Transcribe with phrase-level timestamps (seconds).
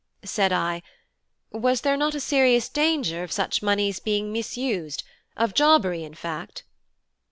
[0.25, 0.81] Said I:
[1.51, 5.03] "Was there not a serious danger of such moneys being misused
[5.37, 6.63] of jobbery, in fact?"